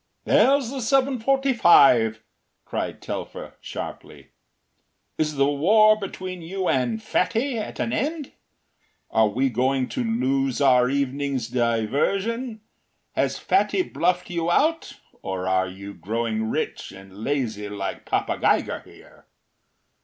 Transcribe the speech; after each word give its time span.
“There’s 0.25 0.71
the 0.71 0.81
seven 0.81 1.19
forty 1.19 1.53
five,” 1.53 2.23
cried 2.65 3.03
Telfer, 3.03 3.53
sharply. 3.61 4.29
“Is 5.19 5.35
the 5.35 5.45
war 5.47 5.95
between 5.95 6.41
you 6.41 6.67
and 6.67 6.99
Fatty 6.99 7.59
at 7.59 7.79
an 7.79 7.93
end? 7.93 8.31
Are 9.11 9.27
we 9.27 9.51
going 9.51 9.87
to 9.89 10.03
lose 10.03 10.59
our 10.59 10.89
evening’s 10.89 11.49
diversion? 11.49 12.61
Has 13.11 13.37
Fatty 13.37 13.83
bluffed 13.83 14.31
you 14.31 14.49
out 14.49 14.93
or 15.21 15.47
are 15.47 15.67
you 15.67 15.93
growing 15.93 16.49
rich 16.49 16.91
and 16.91 17.19
lazy 17.23 17.69
like 17.69 18.03
Papa 18.03 18.39
Geiger 18.39 18.79
here? 18.79 19.27